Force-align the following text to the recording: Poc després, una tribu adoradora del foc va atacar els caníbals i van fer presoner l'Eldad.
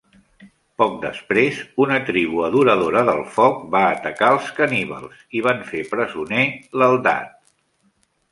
Poc 0.81 0.93
després, 1.01 1.57
una 1.83 1.97
tribu 2.07 2.39
adoradora 2.47 3.03
del 3.09 3.21
foc 3.35 3.61
va 3.75 3.83
atacar 3.89 4.31
els 4.37 4.49
caníbals 4.61 5.21
i 5.41 5.45
van 5.49 5.63
fer 5.73 5.83
presoner 5.95 6.47
l'Eldad. 6.83 7.37